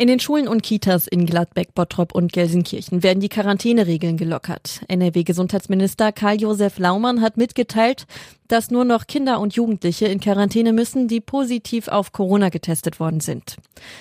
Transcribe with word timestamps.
In 0.00 0.08
den 0.08 0.18
Schulen 0.18 0.48
und 0.48 0.62
Kitas 0.62 1.06
in 1.06 1.26
Gladbeck, 1.26 1.74
Bottrop 1.74 2.14
und 2.14 2.32
Gelsenkirchen 2.32 3.02
werden 3.02 3.20
die 3.20 3.28
Quarantäneregeln 3.28 4.16
gelockert. 4.16 4.80
NRW-Gesundheitsminister 4.88 6.10
Karl-Josef 6.10 6.78
Laumann 6.78 7.20
hat 7.20 7.36
mitgeteilt, 7.36 8.06
dass 8.48 8.70
nur 8.70 8.86
noch 8.86 9.06
Kinder 9.06 9.40
und 9.40 9.54
Jugendliche 9.54 10.06
in 10.06 10.18
Quarantäne 10.18 10.72
müssen, 10.72 11.06
die 11.06 11.20
positiv 11.20 11.88
auf 11.88 12.12
Corona 12.12 12.48
getestet 12.48 12.98
worden 12.98 13.20
sind. 13.20 13.58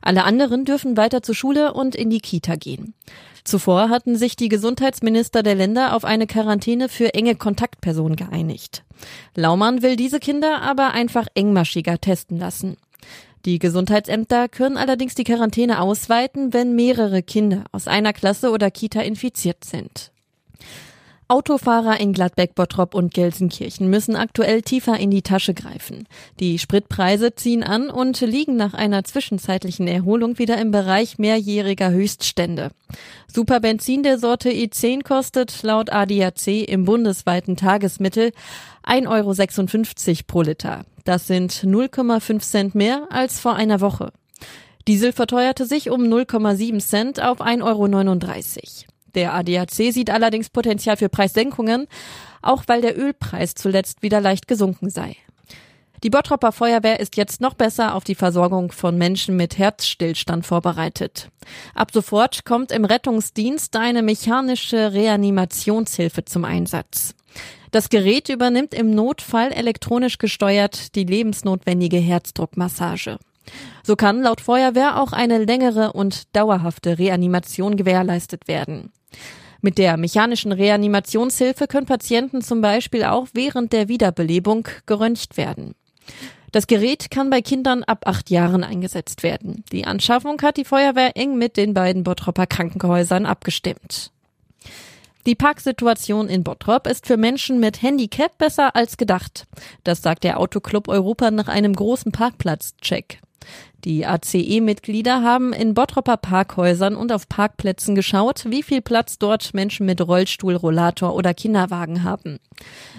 Alle 0.00 0.22
anderen 0.22 0.64
dürfen 0.64 0.96
weiter 0.96 1.24
zur 1.24 1.34
Schule 1.34 1.72
und 1.74 1.96
in 1.96 2.08
die 2.08 2.20
Kita 2.20 2.54
gehen. 2.54 2.94
Zuvor 3.42 3.88
hatten 3.88 4.14
sich 4.14 4.36
die 4.36 4.48
Gesundheitsminister 4.48 5.42
der 5.42 5.56
Länder 5.56 5.96
auf 5.96 6.04
eine 6.04 6.28
Quarantäne 6.28 6.88
für 6.88 7.14
enge 7.14 7.34
Kontaktpersonen 7.34 8.14
geeinigt. 8.14 8.84
Laumann 9.34 9.82
will 9.82 9.96
diese 9.96 10.20
Kinder 10.20 10.62
aber 10.62 10.92
einfach 10.92 11.26
engmaschiger 11.34 12.00
testen 12.00 12.38
lassen. 12.38 12.76
Die 13.44 13.58
Gesundheitsämter 13.58 14.48
können 14.48 14.76
allerdings 14.76 15.14
die 15.14 15.24
Quarantäne 15.24 15.80
ausweiten, 15.80 16.52
wenn 16.52 16.74
mehrere 16.74 17.22
Kinder 17.22 17.64
aus 17.72 17.88
einer 17.88 18.12
Klasse 18.12 18.50
oder 18.50 18.70
Kita 18.70 19.00
infiziert 19.00 19.64
sind. 19.64 20.12
Autofahrer 21.30 22.00
in 22.00 22.12
Gladbeck, 22.12 22.56
Bottrop 22.56 22.92
und 22.92 23.14
Gelsenkirchen 23.14 23.88
müssen 23.88 24.16
aktuell 24.16 24.62
tiefer 24.62 24.98
in 24.98 25.12
die 25.12 25.22
Tasche 25.22 25.54
greifen. 25.54 26.08
Die 26.40 26.58
Spritpreise 26.58 27.36
ziehen 27.36 27.62
an 27.62 27.88
und 27.88 28.20
liegen 28.20 28.56
nach 28.56 28.74
einer 28.74 29.04
zwischenzeitlichen 29.04 29.86
Erholung 29.86 30.38
wieder 30.40 30.58
im 30.58 30.72
Bereich 30.72 31.18
mehrjähriger 31.18 31.92
Höchststände. 31.92 32.72
Superbenzin 33.32 34.02
der 34.02 34.18
Sorte 34.18 34.50
E10 34.50 35.04
kostet 35.04 35.62
laut 35.62 35.92
ADAC 35.92 36.68
im 36.68 36.84
bundesweiten 36.84 37.56
Tagesmittel 37.56 38.32
1,56 38.84 40.08
Euro 40.08 40.22
pro 40.26 40.42
Liter. 40.42 40.84
Das 41.04 41.28
sind 41.28 41.52
0,5 41.52 42.40
Cent 42.40 42.74
mehr 42.74 43.06
als 43.08 43.38
vor 43.38 43.54
einer 43.54 43.80
Woche. 43.80 44.12
Diesel 44.88 45.12
verteuerte 45.12 45.64
sich 45.64 45.90
um 45.90 46.02
0,7 46.02 46.80
Cent 46.80 47.22
auf 47.22 47.40
1,39 47.40 47.62
Euro. 47.62 48.90
Der 49.14 49.34
ADAC 49.34 49.70
sieht 49.70 50.10
allerdings 50.10 50.50
Potenzial 50.50 50.96
für 50.96 51.08
Preissenkungen, 51.08 51.86
auch 52.42 52.64
weil 52.66 52.80
der 52.80 52.98
Ölpreis 52.98 53.54
zuletzt 53.54 54.02
wieder 54.02 54.20
leicht 54.20 54.48
gesunken 54.48 54.90
sei. 54.90 55.16
Die 56.02 56.10
Bottropper 56.10 56.52
Feuerwehr 56.52 56.98
ist 56.98 57.18
jetzt 57.18 57.42
noch 57.42 57.52
besser 57.52 57.94
auf 57.94 58.04
die 58.04 58.14
Versorgung 58.14 58.72
von 58.72 58.96
Menschen 58.96 59.36
mit 59.36 59.58
Herzstillstand 59.58 60.46
vorbereitet. 60.46 61.28
Ab 61.74 61.90
sofort 61.92 62.46
kommt 62.46 62.72
im 62.72 62.86
Rettungsdienst 62.86 63.76
eine 63.76 64.02
mechanische 64.02 64.94
Reanimationshilfe 64.94 66.24
zum 66.24 66.46
Einsatz. 66.46 67.14
Das 67.70 67.90
Gerät 67.90 68.30
übernimmt 68.30 68.72
im 68.72 68.90
Notfall 68.90 69.52
elektronisch 69.52 70.16
gesteuert 70.16 70.94
die 70.94 71.04
lebensnotwendige 71.04 71.98
Herzdruckmassage. 71.98 73.18
So 73.82 73.96
kann 73.96 74.22
laut 74.22 74.40
Feuerwehr 74.40 75.00
auch 75.00 75.12
eine 75.12 75.38
längere 75.38 75.92
und 75.92 76.34
dauerhafte 76.36 76.98
Reanimation 76.98 77.76
gewährleistet 77.76 78.48
werden. 78.48 78.92
Mit 79.62 79.78
der 79.78 79.96
mechanischen 79.96 80.52
Reanimationshilfe 80.52 81.66
können 81.66 81.86
Patienten 81.86 82.40
zum 82.40 82.60
Beispiel 82.60 83.04
auch 83.04 83.28
während 83.32 83.72
der 83.72 83.88
Wiederbelebung 83.88 84.68
geröntgt 84.86 85.36
werden. 85.36 85.74
Das 86.52 86.66
Gerät 86.66 87.10
kann 87.10 87.30
bei 87.30 87.42
Kindern 87.42 87.84
ab 87.84 88.06
acht 88.06 88.30
Jahren 88.30 88.64
eingesetzt 88.64 89.22
werden. 89.22 89.64
Die 89.70 89.84
Anschaffung 89.84 90.40
hat 90.42 90.56
die 90.56 90.64
Feuerwehr 90.64 91.16
eng 91.16 91.36
mit 91.36 91.56
den 91.56 91.74
beiden 91.74 92.02
Bottropper 92.02 92.46
Krankenhäusern 92.46 93.26
abgestimmt. 93.26 94.10
Die 95.26 95.34
Parksituation 95.34 96.28
in 96.28 96.42
Bottrop 96.42 96.86
ist 96.86 97.06
für 97.06 97.18
Menschen 97.18 97.60
mit 97.60 97.82
Handicap 97.82 98.38
besser 98.38 98.74
als 98.74 98.96
gedacht. 98.96 99.46
Das 99.84 100.00
sagt 100.00 100.24
der 100.24 100.40
Autoclub 100.40 100.88
Europa 100.88 101.30
nach 101.30 101.46
einem 101.46 101.74
großen 101.74 102.10
Parkplatzcheck. 102.10 103.20
Die 103.84 104.06
ACE-Mitglieder 104.06 105.22
haben 105.22 105.52
in 105.52 105.74
Bottropper 105.74 106.18
Parkhäusern 106.18 106.96
und 106.96 107.12
auf 107.12 107.28
Parkplätzen 107.28 107.94
geschaut, 107.94 108.44
wie 108.48 108.62
viel 108.62 108.82
Platz 108.82 109.18
dort 109.18 109.54
Menschen 109.54 109.86
mit 109.86 110.00
Rollstuhl, 110.06 110.54
Rollator 110.54 111.14
oder 111.14 111.32
Kinderwagen 111.32 112.04
haben. 112.04 112.38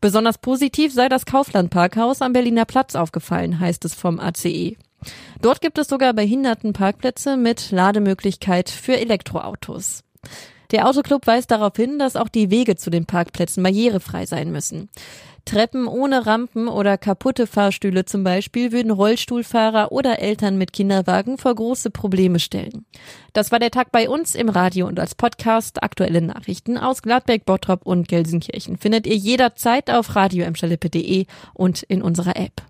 Besonders 0.00 0.38
positiv 0.38 0.92
sei 0.92 1.08
das 1.08 1.26
Kaufland 1.26 1.70
Parkhaus 1.70 2.22
am 2.22 2.32
Berliner 2.32 2.64
Platz 2.64 2.96
aufgefallen, 2.96 3.60
heißt 3.60 3.84
es 3.84 3.94
vom 3.94 4.18
ACE. 4.18 4.76
Dort 5.40 5.60
gibt 5.60 5.78
es 5.78 5.88
sogar 5.88 6.12
Behindertenparkplätze 6.12 7.36
mit 7.36 7.70
Lademöglichkeit 7.70 8.70
für 8.70 8.98
Elektroautos. 8.98 10.02
Der 10.70 10.88
Autoclub 10.88 11.26
weist 11.26 11.50
darauf 11.50 11.76
hin, 11.76 11.98
dass 11.98 12.16
auch 12.16 12.28
die 12.28 12.50
Wege 12.50 12.74
zu 12.76 12.90
den 12.90 13.06
Parkplätzen 13.06 13.62
barrierefrei 13.62 14.26
sein 14.26 14.50
müssen. 14.50 14.88
Treppen 15.44 15.86
ohne 15.86 16.26
Rampen 16.26 16.68
oder 16.68 16.98
kaputte 16.98 17.46
Fahrstühle 17.46 18.04
zum 18.04 18.24
Beispiel 18.24 18.72
würden 18.72 18.90
Rollstuhlfahrer 18.90 19.92
oder 19.92 20.18
Eltern 20.18 20.58
mit 20.58 20.72
Kinderwagen 20.72 21.38
vor 21.38 21.54
große 21.54 21.90
Probleme 21.90 22.38
stellen. 22.38 22.84
Das 23.32 23.52
war 23.52 23.58
der 23.58 23.70
Tag 23.70 23.92
bei 23.92 24.08
uns 24.08 24.34
im 24.34 24.48
Radio 24.48 24.86
und 24.86 24.98
als 24.98 25.14
Podcast. 25.14 25.82
Aktuelle 25.82 26.22
Nachrichten 26.22 26.78
aus 26.78 27.02
Gladbeck, 27.02 27.44
Bottrop 27.44 27.86
und 27.86 28.08
Gelsenkirchen 28.08 28.78
findet 28.78 29.06
ihr 29.06 29.16
jederzeit 29.16 29.90
auf 29.90 30.16
radio 30.16 30.46
und 31.54 31.82
in 31.84 32.02
unserer 32.02 32.36
App. 32.36 32.64